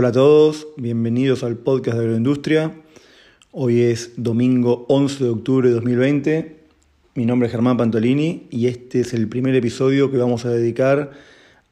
[0.00, 2.72] Hola a todos, bienvenidos al podcast de Agroindustria.
[3.50, 6.56] Hoy es domingo 11 de octubre de 2020.
[7.16, 11.10] Mi nombre es Germán Pantolini y este es el primer episodio que vamos a dedicar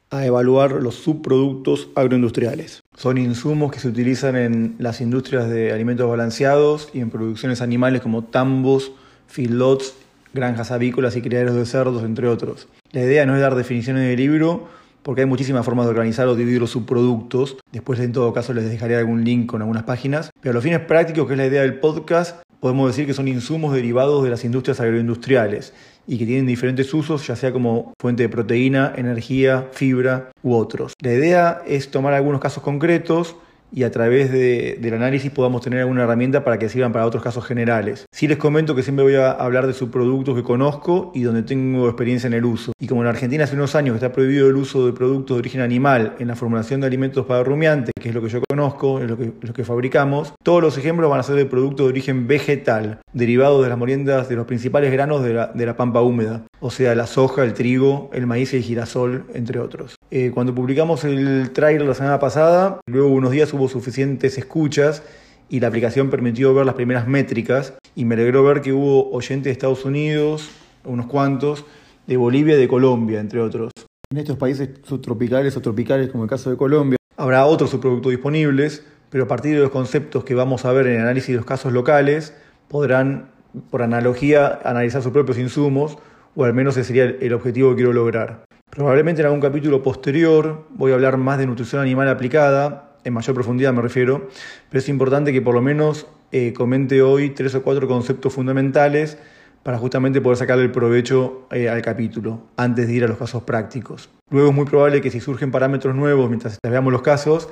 [0.09, 2.83] a evaluar los subproductos agroindustriales.
[2.97, 8.01] Son insumos que se utilizan en las industrias de alimentos balanceados y en producciones animales
[8.01, 8.91] como tambos,
[9.27, 9.93] feedlots,
[10.33, 12.67] granjas avícolas y criaderos de cerdos, entre otros.
[12.91, 14.67] La idea no es dar definiciones del libro,
[15.07, 17.55] porque hay muchísimas formas de organizar o dividir los subproductos.
[17.71, 20.31] Después, en todo caso, les dejaré algún link con algunas páginas.
[20.41, 23.29] Pero a los fines prácticos, que es la idea del podcast, podemos decir que son
[23.29, 25.73] insumos derivados de las industrias agroindustriales
[26.07, 30.91] y que tienen diferentes usos, ya sea como fuente de proteína, energía, fibra u otros.
[31.01, 33.37] La idea es tomar algunos casos concretos
[33.71, 37.45] y a través del análisis podamos tener alguna herramienta para que sirvan para otros casos
[37.45, 38.05] generales.
[38.11, 41.87] Sí les comento que siempre voy a hablar de subproductos que conozco y donde tengo
[41.87, 42.71] experiencia en el uso.
[42.79, 45.61] Y como en Argentina hace unos años está prohibido el uso de productos de origen
[45.61, 49.09] animal en la formulación de alimentos para rumiantes, que es lo que yo conozco, es
[49.09, 52.27] lo que, lo que fabricamos, todos los ejemplos van a ser de productos de origen
[52.27, 56.43] vegetal, derivados de las moliendas de los principales granos de la, de la pampa húmeda,
[56.59, 59.95] o sea, la soja, el trigo, el maíz y el girasol, entre otros.
[60.09, 65.03] Eh, cuando publicamos el trailer la semana pasada, luego unos días hubo suficientes escuchas
[65.49, 69.45] y la aplicación permitió ver las primeras métricas y me alegró ver que hubo oyentes
[69.45, 70.49] de Estados Unidos,
[70.85, 71.65] unos cuantos,
[72.05, 73.71] de Bolivia y de Colombia, entre otros.
[74.09, 78.85] En estos países subtropicales o tropicales, como el caso de Colombia, habrá otros subproductos disponibles,
[79.09, 81.45] pero a partir de los conceptos que vamos a ver en el análisis de los
[81.45, 82.33] casos locales,
[82.67, 83.31] podrán,
[83.69, 85.97] por analogía, analizar sus propios insumos,
[86.35, 88.45] o al menos ese sería el objetivo que quiero lograr.
[88.69, 93.33] Probablemente en algún capítulo posterior voy a hablar más de nutrición animal aplicada, en mayor
[93.33, 94.27] profundidad me refiero,
[94.69, 99.17] pero es importante que por lo menos eh, comente hoy tres o cuatro conceptos fundamentales
[99.63, 103.43] para justamente poder sacarle el provecho eh, al capítulo antes de ir a los casos
[103.43, 104.09] prácticos.
[104.29, 107.49] Luego es muy probable que si surgen parámetros nuevos mientras veamos los casos,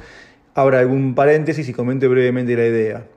[0.53, 3.07] abra algún paréntesis y comente brevemente la idea.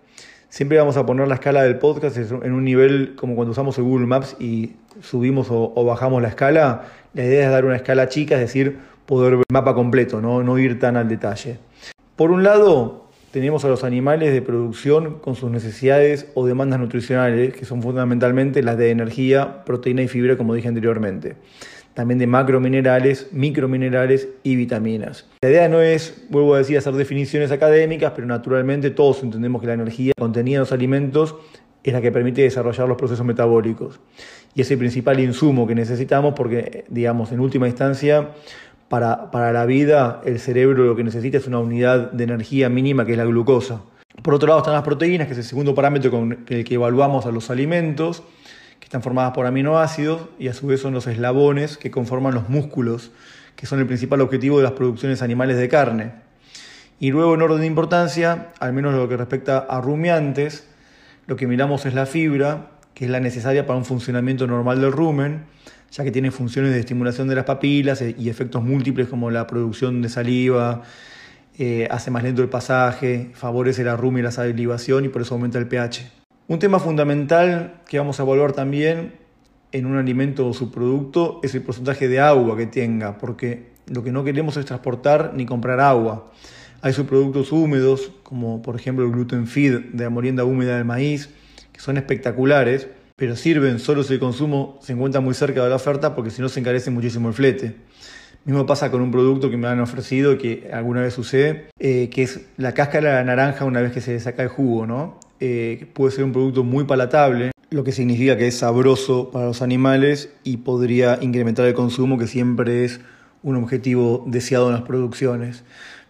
[0.49, 3.85] Siempre vamos a poner la escala del podcast en un nivel como cuando usamos el
[3.85, 6.85] Google Maps y subimos o, bajamos la escala.
[7.15, 10.43] La idea es dar una escala chica, es decir, poder ver el mapa completo, ¿no?
[10.43, 11.59] no ir tan al detalle.
[12.19, 17.55] Por un lado, tenemos a los animales de producción con sus necesidades o demandas nutricionales,
[17.55, 21.37] que son fundamentalmente las de energía, proteína y fibra, como dije anteriormente
[21.95, 25.27] también de macrominerales, microminerales y vitaminas.
[25.43, 29.67] La idea no es, vuelvo a decir, hacer definiciones académicas, pero naturalmente todos entendemos que
[29.67, 31.35] la energía contenida en los alimentos
[31.83, 33.99] es la que permite desarrollar los procesos metabólicos.
[34.55, 38.31] Y es el principal insumo que necesitamos porque, digamos, en última instancia,
[38.89, 43.05] para, para la vida el cerebro lo que necesita es una unidad de energía mínima
[43.05, 43.83] que es la glucosa.
[44.23, 47.27] Por otro lado están las proteínas, que es el segundo parámetro con el que evaluamos
[47.27, 48.23] a los alimentos
[48.81, 52.49] que están formadas por aminoácidos y a su vez son los eslabones que conforman los
[52.49, 53.11] músculos,
[53.57, 56.13] que son el principal objetivo de las producciones animales de carne.
[57.01, 60.69] Y luego en orden de importancia, al menos lo que respecta a rumiantes,
[61.27, 64.93] lo que miramos es la fibra, que es la necesaria para un funcionamiento normal del
[64.93, 65.45] rumen,
[65.91, 70.03] ya que tiene funciones de estimulación de las papilas y efectos múltiples como la producción
[70.03, 70.83] de saliva,
[71.59, 75.35] eh, hace más lento el pasaje, favorece la rumen y la salivación y por eso
[75.35, 76.09] aumenta el pH.
[76.47, 79.15] Un tema fundamental que vamos a evaluar también
[79.73, 84.13] en un alimento o subproducto es el porcentaje de agua que tenga, porque lo que
[84.13, 86.31] no queremos es transportar ni comprar agua.
[86.81, 91.29] Hay subproductos húmedos, como por ejemplo el gluten feed de la molienda húmeda del maíz,
[91.73, 95.75] que son espectaculares, pero sirven solo si el consumo se encuentra muy cerca de la
[95.75, 97.75] oferta, porque si no se encarece muchísimo el flete.
[98.45, 102.23] Mismo pasa con un producto que me han ofrecido que alguna vez usé, eh, que
[102.23, 105.19] es la cáscara de la naranja una vez que se saca el jugo, ¿no?
[105.41, 109.63] Eh, puede ser un producto muy palatable, lo que significa que es sabroso para los
[109.63, 113.01] animales y podría incrementar el consumo, que siempre es
[113.43, 115.65] un objetivo deseado en las producciones.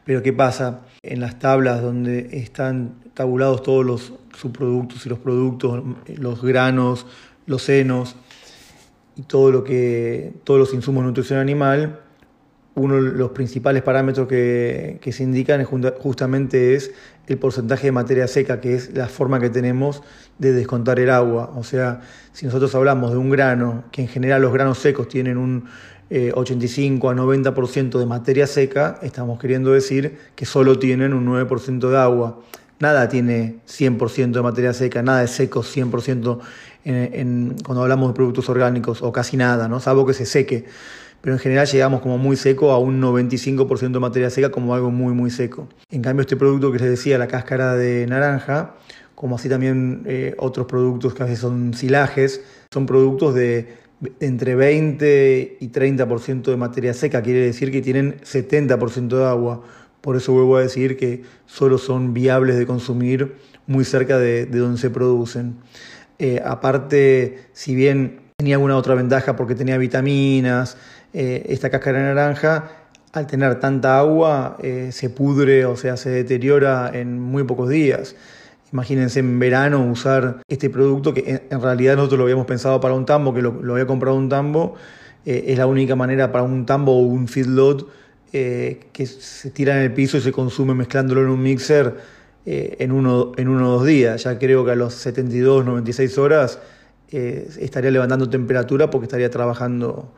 [0.09, 0.87] Pero ¿qué pasa?
[1.03, 5.85] En las tablas donde están tabulados todos los subproductos y los productos,
[6.17, 7.05] los granos,
[7.45, 8.17] los senos
[9.17, 12.01] y todo lo que, todos los insumos de nutrición animal,
[12.75, 16.91] uno de los principales parámetros que, se indican justamente es
[17.27, 20.03] el porcentaje de materia seca, que es la forma que tenemos
[20.39, 21.53] de descontar el agua.
[21.55, 22.01] O sea,
[22.33, 25.67] si nosotros hablamos de un grano, que en general los granos secos tienen un
[26.11, 31.91] 85 eh, a 90% de materia seca, estamos queriendo decir que solo tienen un 9%
[31.91, 32.41] de agua.
[32.81, 36.39] Nada tiene 100% de materia seca, nada es seco 100%
[37.65, 39.79] cuando hablamos de productos orgánicos, o casi nada, ¿no?
[39.79, 40.65] salvo que se seque
[41.21, 44.91] pero en general llegamos como muy seco a un 95% de materia seca como algo
[44.91, 45.69] muy muy seco.
[45.91, 48.75] En cambio este producto que les decía, la cáscara de naranja,
[49.15, 53.77] como así también eh, otros productos que a veces son silajes, son productos de
[54.21, 59.63] entre 20 y 30% de materia seca, quiere decir que tienen 70% de agua,
[60.01, 63.35] Por eso vuelvo a decir que solo son viables de consumir
[63.67, 65.57] muy cerca de, donde se producen.
[66.19, 70.77] Eh, aparte, si bien tenía alguna otra ventaja porque tenía vitaminas,
[71.13, 72.71] eh, esta cáscara de naranja,
[73.13, 78.15] al tener tanta agua, eh, se pudre, o sea, se deteriora en muy pocos días.
[78.73, 83.07] Imagínense en verano usar este producto que en realidad nosotros lo habíamos pensado para un
[83.07, 84.75] tambo, que lo, había comprado un tambo,
[85.25, 87.89] es la única manera para un tambo o un feedlot
[88.33, 91.97] eh, que se tira en el piso y se consume mezclándolo en un mixer
[92.45, 94.25] eh, en, uno, en uno o dos días.
[94.25, 96.59] Ya creo que a los 72, 96 horas
[97.11, 100.13] eh, estaría levantando temperatura porque estaría trabajando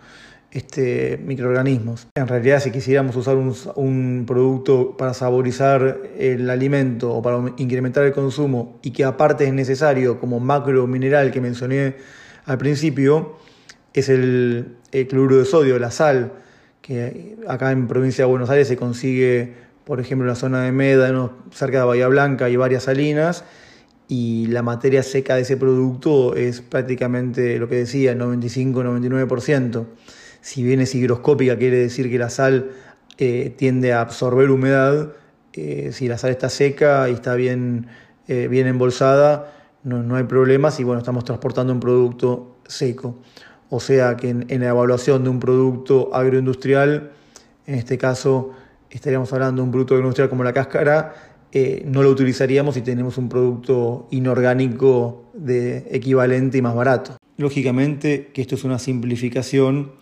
[0.52, 2.08] este, microorganismos.
[2.14, 8.12] En realidad, si quisiéramos usar un, producto para saborizar el alimento o para incrementar el
[8.12, 11.96] consumo y que aparte es necesario como macro mineral que mencioné
[12.44, 13.36] al principio,
[13.94, 16.32] es el, el cloruro de sodio, la sal
[16.80, 19.54] que acá en provincia de Buenos Aires se consigue,
[19.84, 23.44] por ejemplo, en la zona de Médano, cerca de Bahía Blanca, y varias salinas,
[24.08, 29.86] y la materia seca de ese producto es prácticamente lo que decía, el 95-99%.
[30.40, 32.70] Si bien es higroscópica, quiere decir que la sal
[33.18, 35.12] eh, tiende a absorber humedad,
[35.52, 37.88] eh, si la sal está seca y está bien,
[38.28, 39.52] eh, bien embolsada,
[39.84, 43.18] no, no hay problemas y bueno, estamos transportando un producto seco.
[43.68, 47.12] O sea que en, la evaluación de un producto agroindustrial,
[47.66, 48.52] en este caso
[48.88, 51.14] estaríamos hablando de un producto agroindustrial como la cáscara,
[51.84, 57.16] no lo utilizaríamos si tenemos un producto inorgánico de equivalente y más barato.
[57.36, 59.92] Lógicamente que esto es una simplificación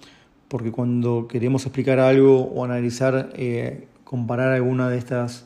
[0.48, 5.44] porque cuando queremos explicar algo o analizar, eh, comparar alguna de estas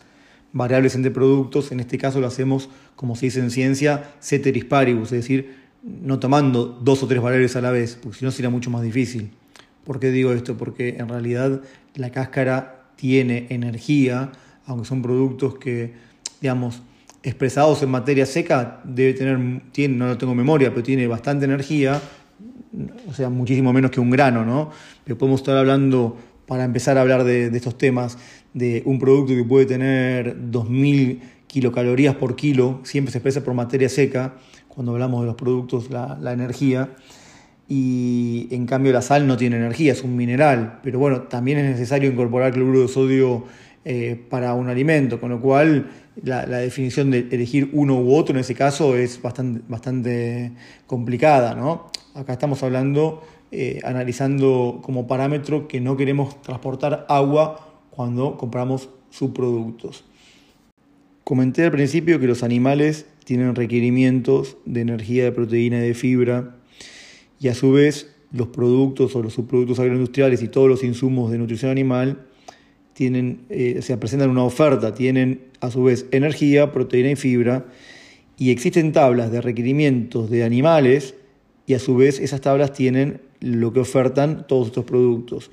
[0.52, 5.12] variables entre productos, en este caso lo hacemos, como se dice en ciencia, ceteris paribus,
[5.12, 8.50] es decir, no tomando dos o tres variables a la vez, porque si no sería
[8.50, 9.30] mucho más difícil.
[9.84, 10.56] ¿Por qué digo esto?
[10.56, 11.60] Porque en realidad
[11.96, 14.30] la cáscara tiene energía,
[14.66, 15.94] aunque son productos que,
[16.40, 16.82] digamos,
[17.24, 22.00] expresados en materia seca, debe tener, tiene, no lo tengo memoria, pero tiene bastante energía,
[23.08, 24.70] o sea, muchísimo menos que un grano, ¿no?
[25.04, 26.16] Pero podemos estar hablando,
[26.46, 28.18] para empezar a hablar de, estos temas,
[28.54, 33.88] de un producto que puede tener 2.000 kilocalorías por kilo, siempre se expresa por materia
[33.88, 34.34] seca,
[34.68, 36.90] cuando hablamos de los productos, la, energía.
[37.68, 40.80] Y en cambio la sal no tiene energía, es un mineral.
[40.82, 43.44] Pero bueno, también es necesario incorporar cloruro de sodio
[43.84, 45.90] eh, para un alimento, con lo cual
[46.22, 50.52] la, definición de elegir uno u otro en ese caso es bastante, bastante
[50.86, 51.54] complicada.
[51.54, 51.90] ¿no?
[52.14, 60.04] Acá estamos hablando, eh, analizando como parámetro que no queremos transportar agua cuando compramos subproductos.
[61.24, 66.56] Comenté al principio que los animales tienen requerimientos de energía, de proteína y de fibra,
[67.38, 71.38] y a su vez los productos o los subproductos agroindustriales y todos los insumos de
[71.38, 72.26] nutrición animal
[72.92, 77.66] tienen, eh, se presentan una oferta, tienen a su vez energía, proteína y fibra,
[78.38, 81.14] y existen tablas de requerimientos de animales
[81.66, 85.50] y a su vez esas tablas tienen lo que ofertan todos estos productos.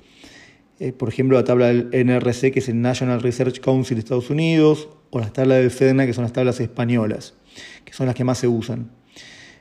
[0.78, 4.30] Eh, por ejemplo, la tabla del NRC, que es el National Research Council de Estados
[4.30, 7.34] Unidos, o las tablas del FEDNA, que son las tablas españolas
[7.84, 8.90] que son las que más se usan.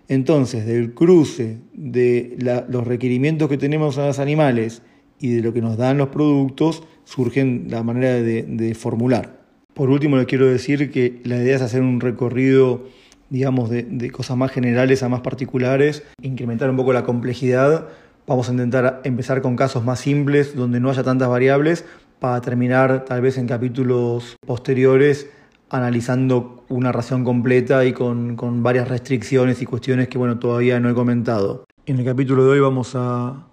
[0.07, 2.35] Entonces, del cruce de
[2.69, 4.81] los requerimientos que tenemos a los animales
[5.19, 9.39] y de lo que nos dan los productos, surgen la manera de, formular.
[9.73, 12.85] Por último, les quiero decir que la idea es hacer un recorrido,
[13.29, 17.87] digamos, de, cosas más generales a más particulares, incrementar un poco la complejidad.
[18.27, 21.83] Vamos a intentar empezar con casos más simples, donde no haya tantas variables,
[22.19, 25.27] para terminar tal vez en capítulos posteriores
[25.71, 30.93] analizando una ración completa y con, varias restricciones y cuestiones que bueno, todavía no he
[30.93, 31.65] comentado.
[31.85, 33.48] En el capítulo de hoy vamos a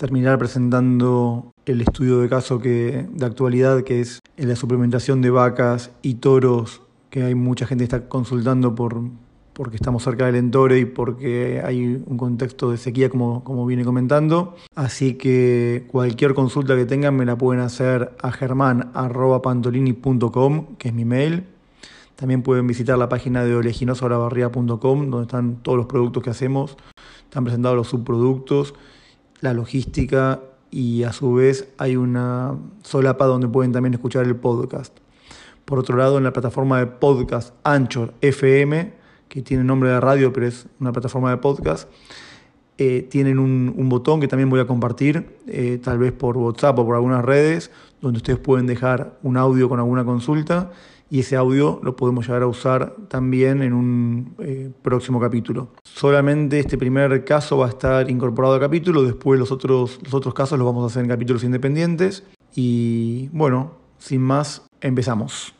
[0.00, 5.90] terminar presentando el estudio de caso que, de actualidad que es la suplementación de vacas
[6.00, 6.80] y toros,
[7.10, 9.02] que hay mucha gente que está consultando por,
[9.52, 13.84] porque estamos cerca del Entore y porque hay un contexto de sequía como, como viene
[13.84, 14.56] comentando.
[14.74, 21.04] Así que cualquier consulta que tengan me la pueden hacer a germán.pantolini.com, que es mi
[21.04, 21.44] mail.
[22.16, 26.78] También pueden visitar la página de oleaginosobrabarría.com, donde están todos los productos que hacemos.
[27.24, 28.72] Están presentados los subproductos,
[29.40, 34.96] la logística y a su vez hay una solapa donde pueden también escuchar el podcast.
[35.64, 38.92] Por otro lado, en la plataforma de podcast Anchor FM,
[39.28, 41.88] que tiene nombre de radio, pero es una plataforma de podcast,
[42.78, 46.86] eh, tienen un, botón que también voy a compartir, eh, tal vez por WhatsApp o
[46.86, 47.70] por algunas redes,
[48.00, 50.72] donde ustedes pueden dejar un audio con alguna consulta
[51.10, 55.68] y ese audio lo podemos llegar a usar también en un eh, próximo capítulo.
[55.84, 60.32] Solamente este primer caso va a estar incorporado al capítulo, después los otros, los otros
[60.32, 62.24] casos los vamos a hacer en capítulos independientes
[62.54, 65.54] y bueno, sin más, Empezamos.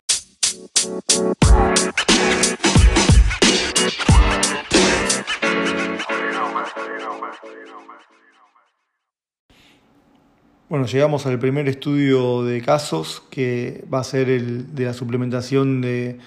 [10.71, 15.81] Bueno, llegamos al primer estudio de casos que va a ser el de la suplementación
[15.81, 16.17] de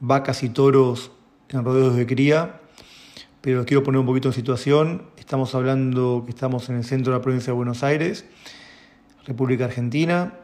[0.00, 1.12] vacas y toros
[1.50, 2.60] en rodeos de cría.
[3.40, 5.02] Pero quiero poner un poquito en situación.
[5.16, 8.24] Estamos hablando que estamos en el centro de la provincia de Buenos Aires,
[9.26, 10.40] República Argentina,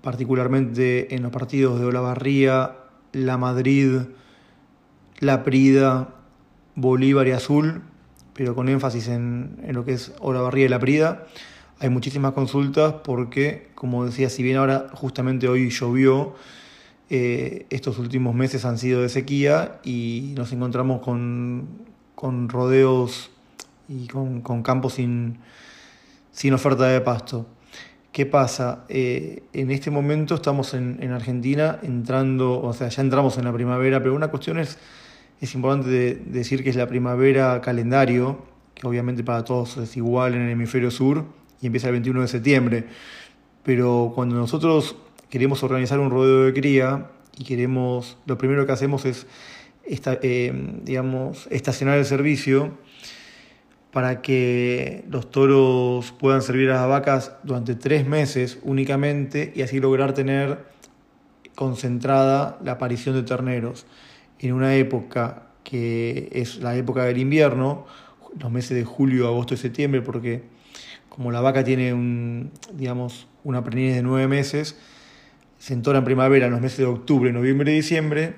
[0.00, 2.74] particularmente en los partidos de Olavarría,
[3.12, 3.98] La Madrid,
[5.18, 6.08] La Prida,
[6.74, 7.82] Bolívar y Azul,
[8.32, 11.26] pero con énfasis en, lo que es Olavarría y La Prida.
[11.80, 16.34] Hay muchísimas consultas porque, como decía, si bien ahora justamente hoy llovió,
[17.10, 23.30] eh, estos últimos meses han sido de sequía y nos encontramos con, rodeos
[23.88, 25.38] y con, campos sin,
[26.30, 27.46] sin oferta de pasto.
[28.12, 28.84] ¿Qué pasa?
[28.88, 33.98] Eh, en este momento estamos en, Argentina entrando, o sea, ya entramos en la primavera,
[34.00, 34.78] pero una cuestión es,
[35.40, 38.38] es importante decir que es la primavera calendario,
[38.74, 41.24] que obviamente para todos es igual en el hemisferio sur
[41.64, 42.84] y empieza el 21 de septiembre.
[43.62, 44.96] Pero cuando nosotros
[45.30, 49.26] queremos organizar un rodeo de cría y queremos, lo primero que hacemos es,
[49.86, 50.52] eh,
[50.82, 52.76] digamos, estacionar el servicio
[53.92, 59.80] para que los toros puedan servir a las vacas durante tres meses únicamente y así
[59.80, 60.66] lograr tener
[61.54, 63.86] concentrada la aparición de terneros
[64.38, 67.86] en una época que es la época del invierno,
[68.38, 70.53] los meses de julio, agosto y septiembre, porque
[71.14, 74.76] como la vaca tiene un, digamos, una preñez de nueve meses,
[75.58, 78.34] se entora en primavera en los meses de octubre, noviembre y diciembre,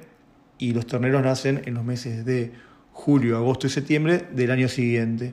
[0.58, 2.52] y los terneros nacen en los meses de
[2.92, 5.32] julio, agosto y septiembre del año siguiente.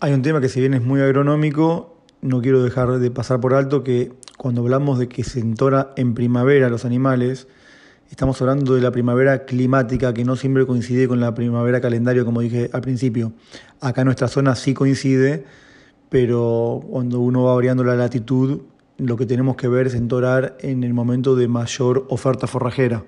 [0.00, 3.54] Hay un tema que si bien es muy agronómico, no quiero dejar de pasar por
[3.54, 7.46] alto que cuando hablamos de que se entora en primavera los animales,
[8.10, 12.40] estamos hablando de la primavera climática que no siempre coincide con la primavera calendario, como
[12.40, 13.32] dije al principio.
[13.80, 15.44] Acá en nuestra zona sí coincide,
[16.08, 18.62] pero cuando uno va variando la latitud,
[18.98, 23.04] lo que tenemos que ver es entorar en el momento de mayor oferta forrajera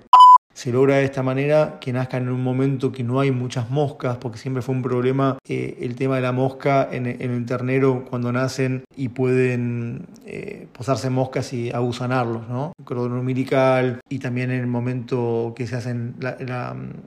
[0.59, 4.17] se logra de esta manera que nazcan en un momento que no hay muchas moscas,
[4.17, 8.29] porque siempre fue un problema eh, el tema de la mosca en, el ternero cuando
[8.33, 12.73] nacen y pueden eh, posarse moscas y abusanarlos, ¿no?
[12.83, 16.15] Cordón umbilical y también en el momento que se hacen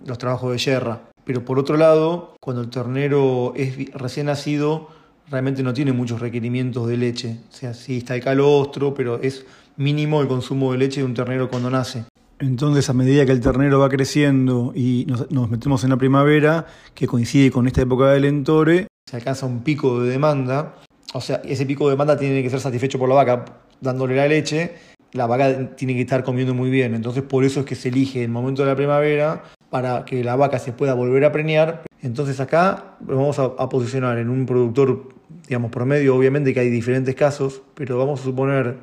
[0.06, 1.00] los trabajos de yerra.
[1.26, 4.88] Pero por otro lado, cuando el ternero es recién nacido,
[5.30, 7.36] realmente no tiene muchos requerimientos de leche.
[7.50, 9.44] O sea, sí está el calostro, pero es
[9.76, 12.04] mínimo el consumo de leche de un ternero cuando nace.
[12.42, 17.06] Entonces, a medida que el ternero va creciendo y nos, metemos en la primavera, que
[17.06, 20.74] coincide con esta época del entore, se alcanza un pico de demanda.
[21.14, 23.44] O sea, ese pico de demanda tiene que ser satisfecho por la vaca
[23.80, 24.74] dándole la leche.
[25.12, 26.96] La vaca tiene que estar comiendo muy bien.
[26.96, 30.34] Entonces, por eso es que se elige el momento de la primavera para que la
[30.34, 31.82] vaca se pueda volver a preñar.
[32.00, 35.10] Entonces, acá vamos a, a posicionar en un productor,
[35.46, 36.16] digamos, promedio.
[36.16, 38.78] Obviamente que hay diferentes casos, pero vamos a suponer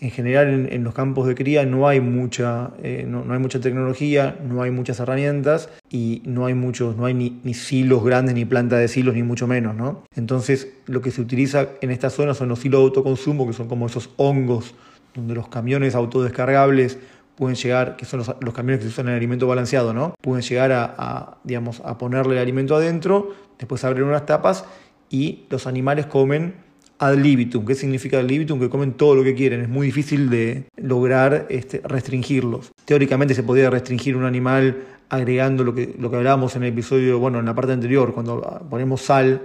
[0.00, 4.38] en general en, los campos de cría no hay mucha, eh, no, hay mucha tecnología,
[4.46, 8.44] no hay muchas herramientas y no hay muchos, no hay ni, ni, silos grandes, ni
[8.44, 10.02] planta de silos, ni mucho menos, ¿no?
[10.14, 13.68] Entonces lo que se utiliza en esta zona son los silos de autoconsumo, que son
[13.68, 14.74] como esos hongos
[15.14, 16.98] donde los camiones autodescargables
[17.36, 20.14] pueden llegar, que son los, camiones que se usan en el alimento balanceado, ¿no?
[20.20, 24.64] Pueden llegar a, a, digamos, a ponerle el alimento adentro, después abrir unas tapas
[25.10, 26.65] y los animales comen
[26.98, 27.64] ad libitum.
[27.64, 28.58] ¿Qué significa ad libitum?
[28.58, 29.60] Que comen todo lo que quieren.
[29.60, 32.72] Es muy difícil de lograr este, restringirlos.
[32.84, 37.18] Teóricamente se podría restringir un animal agregando lo que, lo que hablábamos en el episodio,
[37.18, 39.40] bueno, en la parte anterior, cuando ponemos sal,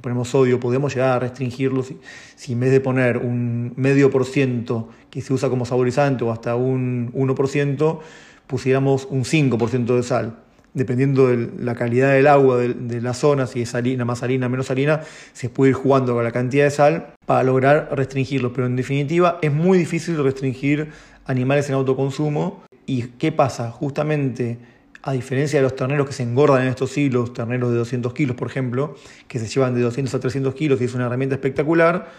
[0.00, 1.98] ponemos sodio, podemos llegar a restringirlos si,
[2.34, 6.32] si en vez de poner un medio por ciento que se usa como saborizante o
[6.32, 8.00] hasta un 1%,
[8.46, 10.43] pusiéramos un 5% de sal
[10.74, 14.66] dependiendo de la calidad del agua de, la zona, si es salina, más salina, menos
[14.66, 15.00] salina,
[15.32, 18.52] se puede ir jugando con la cantidad de sal para lograr restringirlos.
[18.52, 20.90] Pero en definitiva es muy difícil restringir
[21.24, 22.64] animales en autoconsumo.
[22.86, 23.70] ¿Y qué pasa?
[23.70, 24.58] Justamente
[25.02, 28.36] a diferencia de los terneros que se engordan en estos hilos, terneros de 200 kilos
[28.36, 28.96] por ejemplo,
[29.28, 32.10] que se llevan de 200 a 300 kilos y es una herramienta espectacular,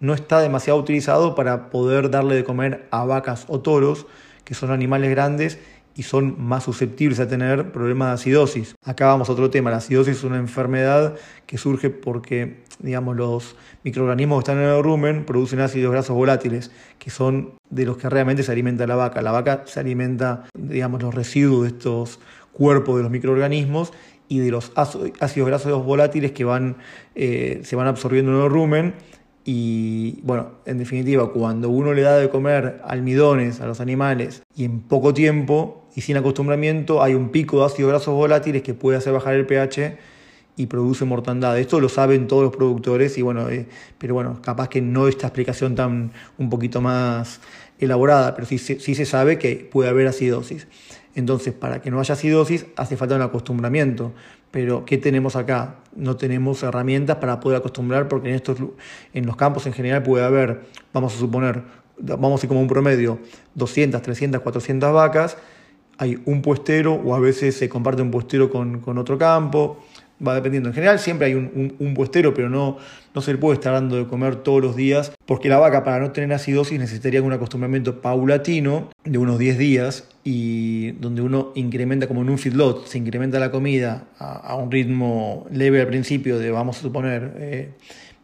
[0.00, 4.06] no está demasiado utilizado para poder darle de comer a vacas o toros,
[4.44, 5.58] que son animales grandes
[5.94, 8.74] y son más susceptibles a tener problemas de acidosis.
[8.84, 11.16] Acá vamos a otro tema, la acidosis es una enfermedad
[11.46, 16.70] que surge porque digamos, los microorganismos que están en el rumen producen ácidos grasos volátiles,
[16.98, 19.22] que son de los que realmente se alimenta la vaca.
[19.22, 22.20] La vaca se alimenta, digamos, los residuos de estos
[22.52, 23.92] cuerpos de los microorganismos
[24.28, 26.76] y de los ácidos grasos volátiles que van,
[27.14, 28.94] eh, se van absorbiendo en el rumen
[29.44, 34.64] Y bueno, en definitiva, cuando uno le da de comer almidones a los animales y
[34.64, 38.98] en poco tiempo y sin acostumbramiento hay un pico de ácidos grasos volátiles que puede
[38.98, 39.98] hacer bajar el pH
[40.56, 41.58] y produce mortandad.
[41.58, 43.66] Esto lo saben todos los productores y bueno, eh,
[43.98, 47.40] pero bueno, capaz que no esta explicación tan un poquito más
[47.78, 50.66] elaborada, pero sí, sí se sabe que puede haber acidosis.
[51.14, 54.12] Entonces, para que no haya acidosis, hace falta un acostumbramiento.
[54.50, 55.76] Pero, ¿qué tenemos acá?
[55.94, 58.58] No tenemos herramientas para poder acostumbrar, porque en, estos,
[59.12, 61.62] en los campos en general puede haber, vamos a suponer,
[61.98, 63.18] vamos a ir como un promedio,
[63.54, 65.36] 200, 300, 400 vacas,
[65.98, 69.84] hay un puestero o a veces se comparte un puestero con, con otro campo
[70.26, 70.68] va dependiendo.
[70.68, 72.78] En general siempre hay un, puestero, pero no,
[73.14, 76.00] no se le puede estar dando de comer todos los días, porque la vaca para
[76.00, 82.06] no tener acidosis necesitaría un acostumbramiento paulatino de unos 10 días y donde uno incrementa
[82.06, 86.50] como en un feedlot, se incrementa la comida a, un ritmo leve al principio de,
[86.50, 87.70] vamos a suponer, eh,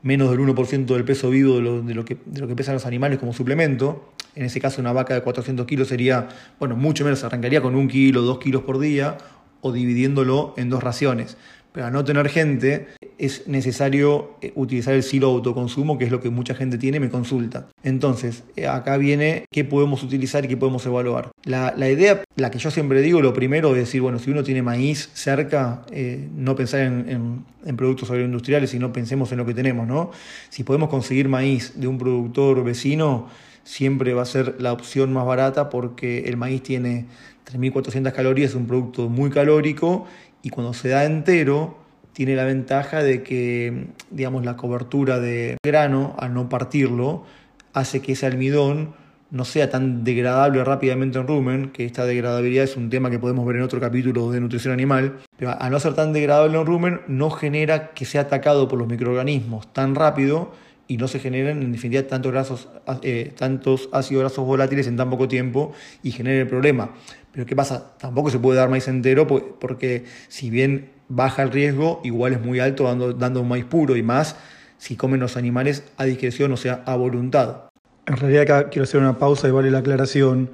[0.03, 2.75] menos del 1% del peso vivo de lo, de, lo que, de lo que pesan
[2.75, 4.12] los animales como suplemento.
[4.35, 7.88] En ese caso una vaca de 400 kilos sería, bueno, mucho menos, arrancaría con un
[7.88, 9.17] kilo, dos kilos por día
[9.62, 11.37] o dividiéndolo en dos raciones.
[11.76, 12.87] Para no tener gente
[13.18, 17.11] es necesario eh, utilizar el silo autoconsumo, que es lo que mucha gente tiene me
[17.11, 17.68] consulta.
[17.83, 21.33] Entonces, eh, acá viene qué podemos utilizar y qué podemos evaluar.
[21.45, 24.62] La, idea, la que yo siempre digo, lo primero es decir, bueno, si uno tiene
[24.62, 27.45] maíz cerca, eh, no pensar en,
[27.76, 30.12] productos agroindustriales, sino pensemos en lo que tenemos, ¿no?
[30.49, 33.28] Si podemos conseguir maíz de un productor vecino,
[33.64, 37.04] siempre va a ser la opción más barata porque el maíz tiene
[37.52, 40.06] 3.400 calorías, es un producto muy calórico
[40.47, 41.76] y cuando se da entero
[42.12, 47.25] tiene la ventaja de que, digamos, la cobertura de grano, al no partirlo,
[47.73, 48.95] hace que ese almidón
[49.33, 53.45] no sea tan degradable rápidamente en rumen, que esta degradabilidad es un tema que podemos
[53.45, 57.00] ver en otro capítulo de nutrición animal, pero al no ser tan degradable en rumen
[57.09, 60.53] no genera que sea atacado por los microorganismos tan rápido
[60.87, 62.69] y no se generan en definitiva tantos,
[63.03, 65.73] eh, tantos ácidos grasos volátiles en tan poco tiempo
[66.05, 66.91] y genera el problema.
[67.36, 67.92] Pero ¿qué pasa?
[67.99, 72.60] Tampoco se puede dar maíz entero porque si bien baja el riesgo, igual es muy
[72.60, 74.36] alto dando, dando un maíz puro y más
[74.78, 77.64] si comen los animales a discreción, o sea, a voluntad.
[78.06, 80.52] En realidad acá quiero hacer una pausa y vale la aclaración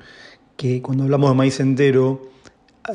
[0.56, 2.32] que cuando hablamos de maíz entero,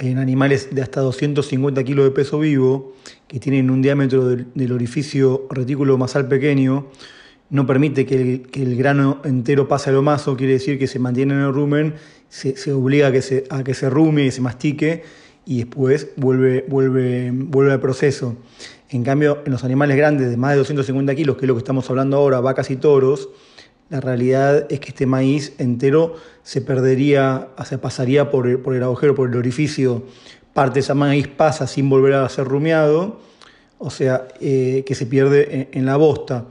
[0.01, 2.93] en animales de hasta 250 kilos de peso vivo,
[3.29, 6.87] que tienen un diámetro del, orificio retículo masal pequeño,
[7.49, 11.35] no permite que el, grano entero pase a lo maso, quiere decir que se mantiene
[11.35, 11.93] en el rumen
[12.29, 15.03] se, obliga a que se, a que se rume y se mastique
[15.45, 18.35] y después vuelve, vuelve, vuelve al proceso.
[18.89, 21.59] En cambio, en los animales grandes de más de 250 kilos, que es lo que
[21.59, 23.29] estamos hablando ahora, vacas y toros,
[23.89, 28.83] la realidad es que este maíz entero se perdería, se pasaría por el, por el
[28.83, 30.03] agujero, por el orificio,
[30.53, 33.19] parte de ese maíz pasa sin volver a ser rumiado,
[33.77, 36.45] o sea, eh, que se pierde en, la bosta.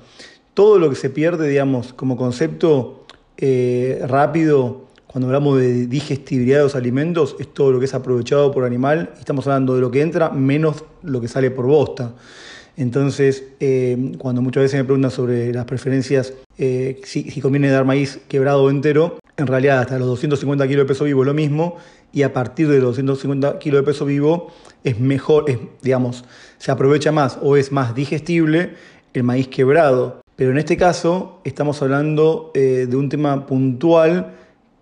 [0.55, 3.05] Todo lo que se pierde, digamos, como concepto
[3.37, 4.86] eh, rápido,
[5.17, 9.15] cuando hablamos de digestibilidad de los alimentos, es todo lo que es aprovechado por animal.
[9.19, 12.13] Estamos hablando de lo que entra menos lo que sale por bosta.
[12.77, 18.21] Entonces, eh, cuando muchas veces me preguntan sobre las preferencias, eh, si, conviene dar maíz
[18.29, 21.77] quebrado o entero, en realidad hasta los 250 kilos de peso vivo es lo mismo
[22.13, 24.53] y a partir de los 250 kilos de peso vivo
[24.85, 25.47] es mejor,
[25.81, 26.27] digamos,
[26.59, 28.75] se aprovecha más o es más digestible
[29.15, 30.21] el maíz quebrado.
[30.37, 34.35] Pero en este caso estamos hablando eh, de un tema puntual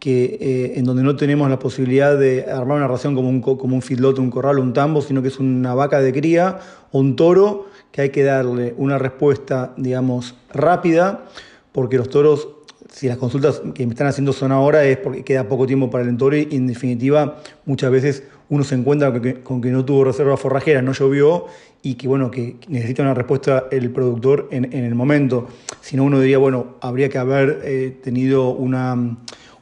[0.04, 3.74] que, eh, en donde no tenemos la posibilidad de armar una ración como un, como
[3.74, 6.58] un feedlot, un corral, un tambo, sino que es una vaca de cría
[6.92, 11.24] o un toro que hay que darle una respuesta, digamos, rápida,
[11.72, 12.48] porque los toros,
[12.92, 16.04] si las consultas que me están haciendo son ahora, es porque queda poco tiempo para
[16.04, 19.10] el toro y en definitiva muchas veces uno se encuentra
[19.42, 21.46] con que, no tuvo reserva forrajera, no llovió
[21.80, 25.48] y que bueno, que necesita una respuesta el productor en, el momento.
[25.80, 29.16] Si no, uno diría, bueno, habría que haber eh, tenido una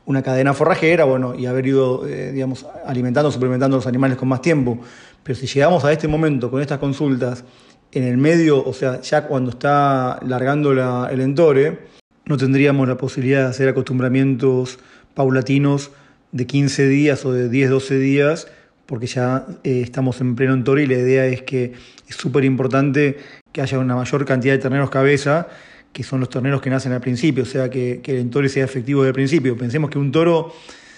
[0.05, 4.29] una cadena forrajera, bueno, y haber ido, eh, digamos, alimentando, suplementando a los animales con
[4.29, 4.81] más tiempo.
[5.23, 7.45] Pero si llegamos a este momento con estas consultas,
[7.93, 10.73] en el medio, o sea, ya cuando está largando
[11.09, 11.87] el entore,
[12.25, 14.79] no tendríamos la posibilidad de hacer acostumbramientos
[15.15, 15.91] paulatinos
[16.33, 18.49] de 15 días o de 10, 12 días,
[18.87, 21.75] porque ya eh, estamos en pleno entore y la idea es que
[22.09, 23.19] es súper importante
[23.53, 25.49] que haya una mayor cantidad de terneros cabeza
[25.93, 28.65] que son los torneros que nacen al principio, o sea, que, que el toro sea
[28.65, 29.57] efectivo desde principio.
[29.57, 30.53] Pensemos que un toro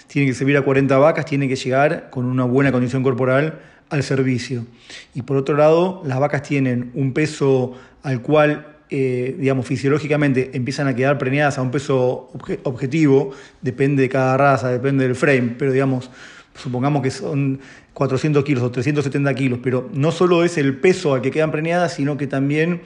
[0.07, 4.03] tiene que servir a 40 vacas, tiene que llegar con una buena condición corporal al
[4.03, 4.65] servicio.
[5.13, 10.87] Y por otro lado, las vacas tienen un peso al cual, eh, digamos, fisiológicamente empiezan
[10.87, 12.31] a quedar preñadas a un peso
[12.63, 13.31] objetivo,
[13.61, 16.09] depende de cada raza, depende del frame, pero digamos,
[16.55, 17.59] supongamos que son
[17.93, 21.93] 400 kilos o 370 kilos, pero no solo es el peso al que quedan preñadas,
[21.93, 22.81] sino que también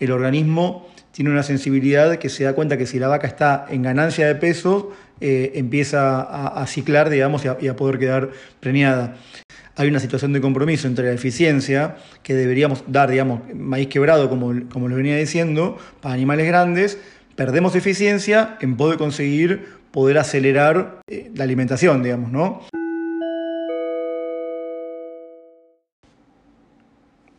[0.00, 3.82] el organismo tiene una sensibilidad que se da cuenta que si la vaca está en
[3.82, 9.16] ganancia de peso, eh, empieza a, ciclar, digamos, y a, poder quedar preñada.
[9.76, 14.52] Hay una situación de compromiso entre la eficiencia, que deberíamos dar, digamos, maíz quebrado, como,
[14.70, 16.98] como les venía diciendo, para animales grandes,
[17.36, 22.62] perdemos eficiencia en poder conseguir poder acelerar eh, la alimentación, digamos, ¿no?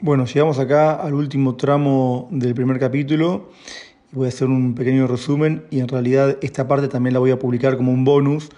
[0.04, 3.52] Bueno, llegamos acá al último tramo del primer capítulo.
[4.12, 7.40] Voy a hacer un pequeño resumen y en realidad esta parte también la voy a
[7.40, 8.50] publicar como un bonus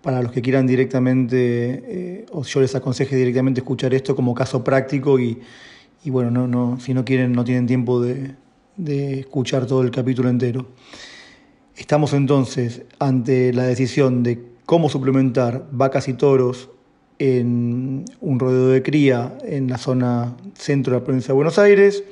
[0.00, 4.62] para los que quieran directamente, eh, o yo les aconseje directamente escuchar esto como caso
[4.62, 5.40] práctico y,
[6.04, 8.36] bueno, no, no, si no quieren, no tienen tiempo de,
[8.76, 10.68] de escuchar todo el capítulo entero.
[11.74, 16.70] Estamos entonces ante la decisión de cómo suplementar vacas y toros
[17.22, 22.02] en un rodeo de cría en la zona centro de la provincia de Buenos Aires.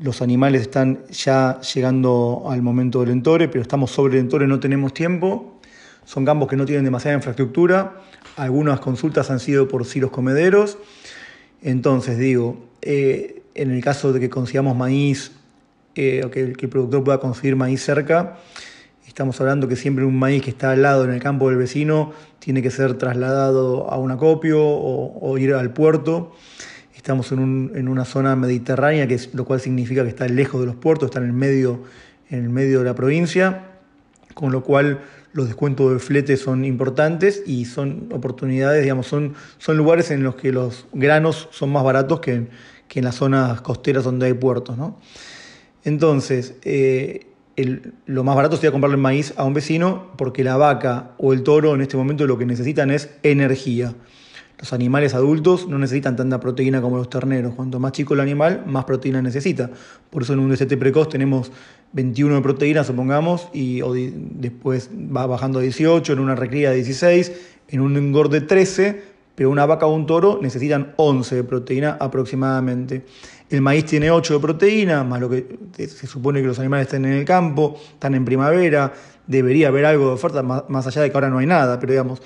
[0.00, 4.58] Los animales están ya llegando al momento del entore, pero estamos sobre el entore, no
[4.58, 5.60] tenemos tiempo.
[6.04, 8.00] Son campos que no tienen demasiada infraestructura.
[8.34, 10.78] Algunas consultas han sido por silos comederos.
[11.62, 15.30] Entonces, digo, eh, en el caso de que consigamos maíz
[15.94, 18.36] eh, o que el productor pueda conseguir maíz cerca,
[19.06, 22.12] Estamos hablando que siempre un maíz que está al lado en el campo del vecino
[22.38, 26.32] tiene que ser trasladado a un acopio o, ir al puerto.
[26.96, 31.08] Estamos en, una zona mediterránea, que lo cual significa que está lejos de los puertos,
[31.08, 31.82] está en el medio,
[32.30, 33.66] en el medio de la provincia,
[34.32, 35.00] con lo cual
[35.34, 40.34] los descuentos de flete son importantes y son oportunidades, digamos, son, son lugares en los
[40.36, 42.48] que los granos son más baratos que,
[42.88, 44.78] que en las zonas costeras donde hay puertos.
[44.78, 44.98] ¿no?
[45.84, 51.32] Entonces, eh, lo más barato sería comprarle maíz a un vecino porque la vaca o
[51.32, 53.94] el toro en este momento lo que necesitan es energía.
[54.58, 57.54] Los animales adultos no necesitan tanta proteína como los terneros.
[57.54, 59.70] Cuanto más chico el animal, más proteína necesita.
[60.10, 61.50] Por eso en un DCT precoz tenemos
[61.92, 63.82] 21 de proteína, supongamos, y
[64.36, 67.32] después va bajando a 18, en una recría de 16,
[67.68, 69.02] en un engorde 13,
[69.34, 73.04] pero una vaca o un toro necesitan 11 de proteína aproximadamente.
[73.50, 77.04] El maíz tiene 8 de proteína, más lo que se supone que los animales estén
[77.04, 78.92] en el campo, están en primavera,
[79.26, 82.22] debería haber algo de oferta, más, allá de que ahora no hay nada, pero digamos,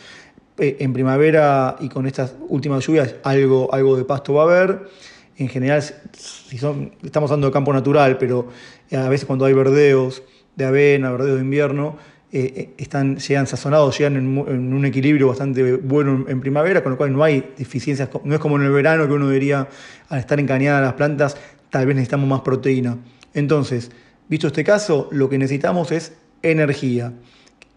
[0.58, 4.88] eh, en primavera y con estas últimas lluvias algo, algo de pasto va a haber.
[5.36, 8.48] En general, si son, estamos hablando de campo natural, pero
[8.92, 10.22] a veces cuando hay verdeos
[10.56, 11.96] de avena, verdeos de invierno,
[12.30, 14.38] eh, eh, están, llegan sazonados, llegan en,
[14.74, 18.56] un equilibrio bastante bueno en, primavera, con lo cual no hay deficiencias, no es como
[18.56, 19.66] en el verano que uno debería,
[20.10, 21.36] al estar encañadas las plantas,
[21.70, 22.98] tal vez necesitamos más proteína.
[23.32, 23.90] Entonces,
[24.28, 26.12] visto este caso, lo que necesitamos es
[26.42, 27.14] energía.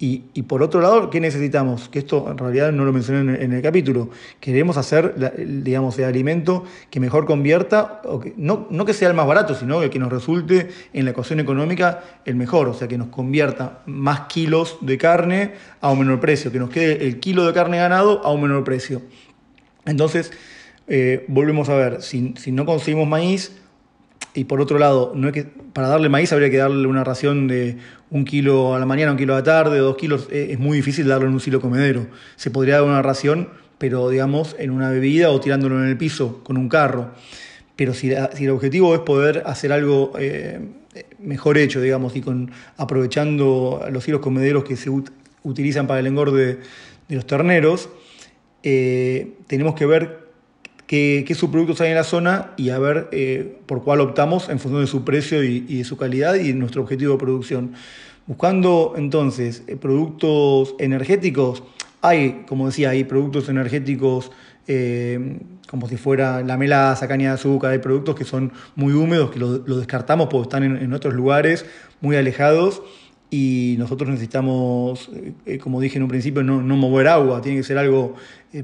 [0.03, 1.87] Y, por otro lado, ¿qué necesitamos?
[1.87, 4.09] Que esto en realidad no lo mencioné en, el capítulo.
[4.39, 5.13] Queremos hacer,
[5.63, 9.53] digamos, el alimento que mejor convierta, o que, no, no que sea el más barato,
[9.53, 13.09] sino el que nos resulte en la ecuación económica el mejor, o sea, que nos
[13.09, 17.53] convierta más kilos de carne a un menor precio, que nos quede el kilo de
[17.53, 19.03] carne ganado a un menor precio.
[19.85, 20.31] Entonces,
[20.87, 23.60] eh, volvemos a ver, si, si no conseguimos maíz,
[24.33, 27.77] y por otro lado, no que, para darle maíz habría que darle una ración de
[28.09, 30.27] un kilo a la mañana, un kilo a la tarde, dos kilos.
[30.31, 32.07] Eh, es muy difícil darlo en un silo comedero.
[32.37, 36.41] Se podría dar una ración, pero digamos en una bebida o tirándolo en el piso
[36.43, 37.11] con un carro.
[37.75, 40.59] Pero si, el objetivo es poder hacer algo eh,
[41.19, 44.89] mejor hecho, digamos, y con, aprovechando los hilos comederos que se
[45.43, 46.59] utilizan para el engorde
[47.09, 47.89] de los terneros,
[48.63, 50.20] eh, tenemos que ver
[50.91, 54.81] qué, subproductos hay en la zona y a ver eh, por cuál optamos en función
[54.81, 57.71] de su precio y, de su calidad y nuestro objetivo de producción.
[58.27, 61.63] Buscando entonces eh, productos energéticos,
[62.01, 64.31] hay, como decía, hay productos energéticos
[64.67, 69.31] eh, como si fuera la melaza, caña de azúcar, hay productos que son muy húmedos,
[69.31, 71.65] que los lo descartamos porque están en otros lugares
[72.01, 72.81] muy alejados
[73.33, 75.09] y nosotros necesitamos,
[75.63, 78.15] como dije en un principio, no, mover agua, tiene que ser algo,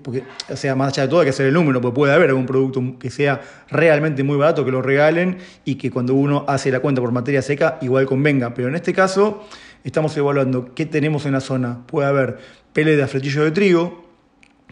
[0.03, 2.29] porque, o sea, más allá de todo hay que hacer el número, porque puede haber
[2.29, 6.71] algún producto que sea realmente muy barato, que lo regalen y que cuando uno hace
[6.71, 9.47] la cuenta por materia seca igual convenga, pero en este caso
[9.85, 12.37] estamos evaluando qué tenemos en la zona, puede haber
[12.73, 14.05] pele de afletillo de trigo,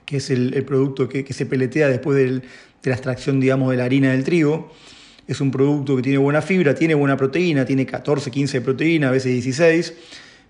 [0.06, 2.42] que es el, producto que, se peletea después de
[2.84, 4.72] la extracción, digamos, de la harina del trigo,
[5.28, 9.08] es un producto que tiene buena fibra, tiene buena proteína, tiene 14, 15 de proteína,
[9.08, 9.94] a veces 16,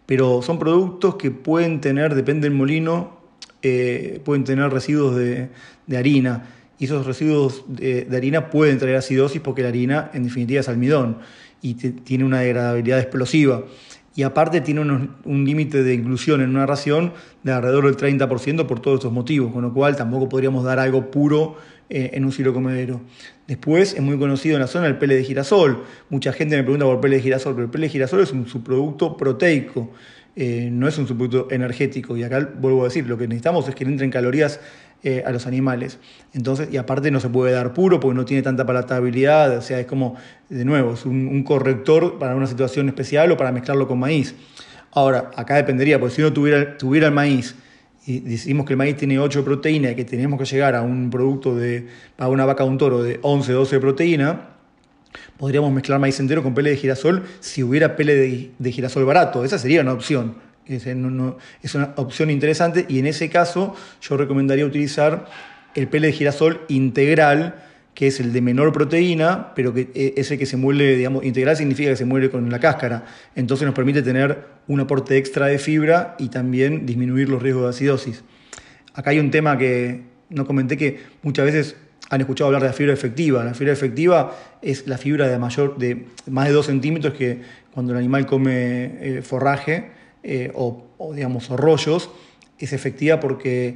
[0.05, 3.14] pero son productos que pueden tener, depende del molino,
[3.67, 5.49] eh, pueden tener residuos de,
[5.97, 6.45] harina.
[6.77, 11.17] Y esos residuos de, harina pueden traer acidosis porque la harina en definitiva es almidón
[11.63, 13.63] y tiene una degradabilidad explosiva.
[14.15, 18.79] y aparte tiene un límite de inclusión en una ración de alrededor del 30% por
[18.79, 21.57] todos estos motivos, con lo cual tampoco podríamos dar algo puro
[21.89, 23.01] eh, en un silo comedero.
[23.47, 25.83] Después es muy conocido en la zona el pele de girasol.
[26.09, 28.47] Mucha gente me pregunta por pele de girasol, pero el pele de girasol es un
[28.47, 29.91] subproducto proteico,
[30.35, 32.17] eh, no es un subproducto energético.
[32.17, 34.59] Y acá vuelvo a decir, lo que necesitamos es que entren calorías
[35.03, 35.99] eh, a los animales.
[36.33, 39.79] Entonces, y aparte no se puede dar puro porque no tiene tanta palatabilidad, o sea,
[39.79, 40.15] es como,
[40.49, 44.35] de nuevo, es un, corrector para una situación especial o para mezclarlo con maíz.
[44.91, 47.55] Ahora, acá dependería, porque si uno tuviera, tuviera el maíz
[48.07, 50.81] y decimos que el maíz tiene 8 de proteína y que tenemos que llegar a
[50.81, 54.54] un producto de, para una vaca o un toro de 11, 12 de proteína,
[55.37, 59.43] podríamos mezclar maíz entero con pele de girasol si hubiera pele de, girasol barato.
[59.43, 60.35] Esa sería una opción.
[60.65, 65.25] Es, es una opción interesante y en ese caso yo recomendaría utilizar
[65.75, 67.55] el pele de girasol integral
[67.95, 71.23] que es el de menor proteína, pero que eh, es el que se muele, digamos,
[71.23, 73.05] integral significa que se muele con la cáscara.
[73.35, 77.69] Entonces nos permite tener un aporte extra de fibra y también disminuir los riesgos de
[77.69, 78.23] acidosis.
[78.93, 81.77] Acá hay un tema que no comenté que muchas veces
[82.09, 83.43] han escuchado hablar de la fibra efectiva.
[83.43, 87.41] La fibra efectiva es la fibra de mayor de más de 2 centímetros que
[87.73, 89.91] cuando el animal come eh, forraje
[90.23, 92.09] eh, o, digamos rollos
[92.57, 93.75] es efectiva porque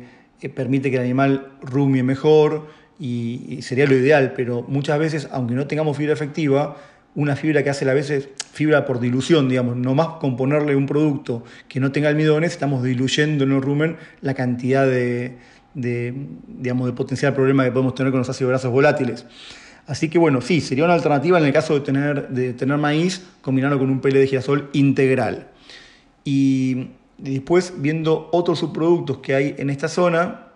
[0.55, 2.67] permite que el animal rumie mejor,
[2.99, 6.77] y, sería lo ideal, pero muchas veces, aunque no tengamos fibra efectiva,
[7.15, 11.43] una fibra que hace a veces fibra por dilución, digamos, nomás con ponerle un producto
[11.67, 15.37] que no tenga almidones, estamos diluyendo en el rumen la cantidad de,
[15.73, 19.25] digamos, de potencial problema que podemos tener con los ácidos grasos volátiles.
[19.87, 23.25] Así que bueno, sí, sería una alternativa en el caso de tener, de tener maíz,
[23.41, 25.47] combinarlo con un pele de girasol integral.
[26.23, 30.47] Y después, viendo otros subproductos que hay en esta zona,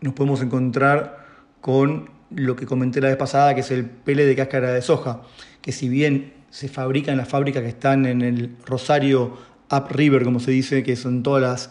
[0.00, 1.24] nos podemos encontrar
[1.60, 5.22] con lo que comenté la vez pasada, que es el pele de cáscara de soja,
[5.60, 9.38] que si bien se fabrica en las fábricas que están en el Rosario
[9.70, 11.70] Upriver, como se dice, que son todas las,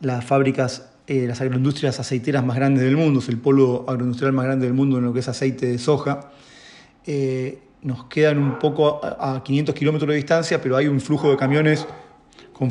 [0.00, 4.44] las fábricas, eh, las agroindustrias aceiteras más grandes del mundo, es el polo agroindustrial más
[4.44, 6.30] grande del mundo en lo que es aceite de soja,
[7.06, 11.38] eh, nos quedan un poco a, 500 kilómetros de distancia, pero hay un flujo de
[11.38, 11.86] camiones
[12.52, 12.70] con,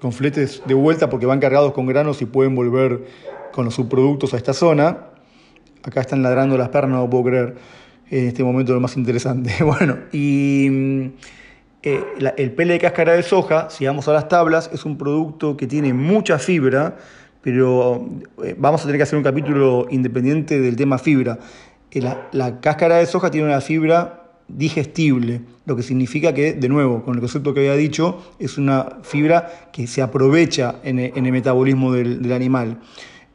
[0.00, 3.04] con fletes de vuelta porque van cargados con granos y pueden volver
[3.50, 5.08] con los subproductos a esta zona.
[5.82, 7.56] Acá están ladrando las pernas, no puedo creer.
[8.10, 9.52] En este momento lo más interesante.
[9.64, 11.06] Bueno, y mm,
[11.82, 12.04] eh,
[12.36, 15.66] el pele de cáscara de soja, si vamos a las tablas, es un producto que
[15.66, 16.96] tiene mucha fibra,
[17.44, 18.08] pero
[18.42, 21.38] eh, vamos a tener que hacer un capítulo independiente del tema fibra.
[21.92, 27.04] Eh, la, cáscara de soja tiene una fibra digestible, lo que significa que, de nuevo,
[27.04, 31.92] con el concepto que había dicho, es una fibra que se aprovecha en el, metabolismo
[31.92, 32.80] del, animal.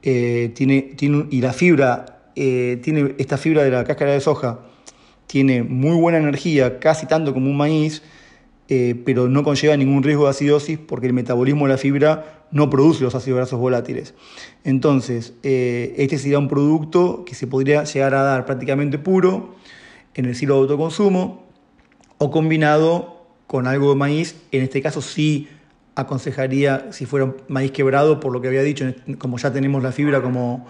[0.01, 4.61] tiene, tiene, y la fibra eh, tiene esta fibra de la cáscara de soja,
[5.27, 8.01] tiene muy buena energía, casi tanto como un maíz,
[8.69, 12.69] eh, pero no conlleva ningún riesgo de acidosis porque el metabolismo de la fibra no
[12.69, 14.13] produce los ácidos grasos volátiles.
[14.63, 19.55] Entonces, eh, este sería un producto que se podría llegar a dar prácticamente puro
[20.15, 21.45] en el silo de autoconsumo
[22.17, 24.35] o combinado con algo de maíz.
[24.51, 25.47] En este caso sí
[25.95, 28.85] aconsejaría si fuera maíz quebrado, por lo que había dicho,
[29.17, 30.67] como ya tenemos la fibra como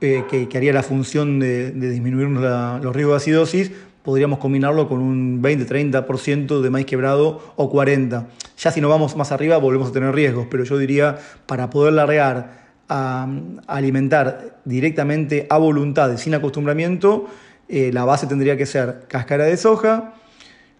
[0.00, 5.42] eh, que, haría la función de, disminuir los riesgos de acidosis, podríamos combinarlo con un
[5.42, 8.26] 20-30% de maíz quebrado o 40%.
[8.58, 11.92] Ya si nos vamos más arriba volvemos a tener riesgos, pero yo diría para poder
[11.92, 17.26] largar alimentar directamente a voluntad, sin acostumbramiento,
[17.68, 20.14] eh, la base tendría que ser cáscara de soja,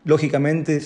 [0.05, 0.81] lógicamente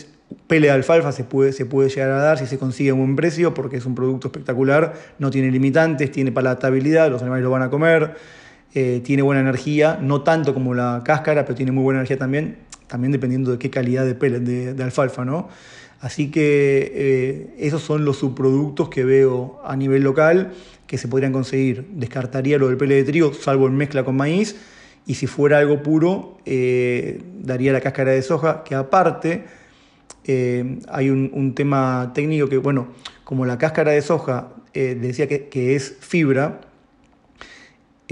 [0.46, 3.16] Pele de alfalfa se puede, se puede llegar a dar si se consigue a buen
[3.16, 7.62] precio porque es un producto espectacular, no tiene limitantes, tiene palatabilidad, los animales lo van
[7.62, 8.16] a comer,
[8.74, 12.56] eh, tiene buena energía, no tanto como la cáscara, pero tiene muy buena energía también,
[12.86, 15.50] también dependiendo de qué calidad de pellet de, alfalfa, ¿no?
[16.00, 20.52] Así que eh, esos son los subproductos que veo a nivel local
[20.86, 21.86] que se podrían conseguir.
[21.92, 24.56] Descartaría lo del pele de trigo, salvo en mezcla con maíz,
[25.06, 29.44] y si fuera algo puro, eh, daría la cáscara de soja, que aparte
[30.88, 32.88] hay un, tema técnico que, bueno,
[33.24, 36.60] como la cáscara de soja decía que, es fibra,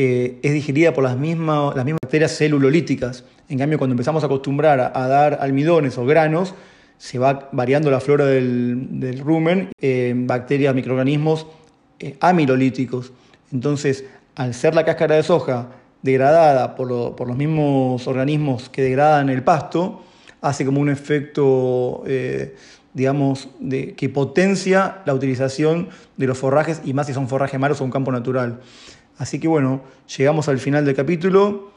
[0.03, 3.25] eh, es digerida por las mismas, las mismas bacterias celulolíticas.
[3.49, 6.55] En cambio, cuando empezamos a acostumbrar a, dar almidones o granos,
[6.97, 9.71] se va variando la flora del, rumen,
[10.27, 11.47] bacterias, microorganismos
[12.21, 13.13] amilolíticos.
[13.53, 14.05] Entonces,
[14.37, 15.69] al ser la cáscara de soja
[16.03, 20.03] degradada por, por los mismos organismos que degradan el pasto,
[20.41, 22.57] hace como un efecto, eh,
[22.95, 23.49] digamos,
[23.97, 27.91] que potencia la utilización de los forrajes y más si son forrajes malos o un
[27.91, 28.61] campo natural.
[29.21, 29.83] Así que bueno,
[30.17, 31.73] llegamos al final del capítulo.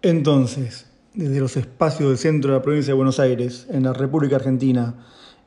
[0.00, 4.36] Entonces, desde los espacios del centro de la provincia de Buenos Aires, en la República
[4.36, 4.94] Argentina,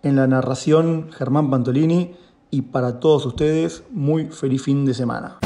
[0.04, 2.14] En la narración, Germán Pantolini.
[2.52, 5.40] Y para todos ustedes, muy feliz fin de semana.